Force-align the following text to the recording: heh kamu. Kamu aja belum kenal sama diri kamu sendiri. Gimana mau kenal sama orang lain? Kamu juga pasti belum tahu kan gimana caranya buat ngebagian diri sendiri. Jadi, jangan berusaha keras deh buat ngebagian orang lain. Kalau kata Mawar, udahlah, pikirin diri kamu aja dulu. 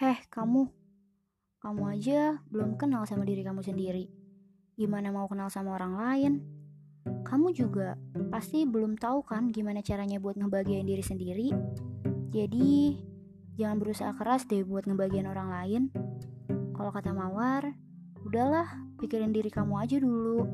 heh 0.00 0.16
kamu. 0.32 0.64
Kamu 1.60 1.82
aja 1.92 2.40
belum 2.48 2.80
kenal 2.80 3.04
sama 3.04 3.28
diri 3.28 3.44
kamu 3.44 3.60
sendiri. 3.60 4.08
Gimana 4.72 5.12
mau 5.12 5.28
kenal 5.28 5.52
sama 5.52 5.76
orang 5.76 5.92
lain? 6.00 6.32
Kamu 7.04 7.52
juga 7.52 8.00
pasti 8.32 8.64
belum 8.64 8.96
tahu 8.96 9.20
kan 9.28 9.52
gimana 9.52 9.84
caranya 9.84 10.16
buat 10.16 10.40
ngebagian 10.40 10.88
diri 10.88 11.04
sendiri. 11.04 11.52
Jadi, 12.32 12.96
jangan 13.60 13.76
berusaha 13.76 14.16
keras 14.16 14.48
deh 14.48 14.64
buat 14.64 14.88
ngebagian 14.88 15.28
orang 15.28 15.52
lain. 15.52 15.82
Kalau 16.72 16.96
kata 16.96 17.12
Mawar, 17.12 17.76
udahlah, 18.24 18.72
pikirin 18.96 19.36
diri 19.36 19.52
kamu 19.52 19.84
aja 19.84 20.00
dulu. 20.00 20.48